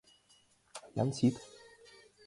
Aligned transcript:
Янсит. 1.03 1.35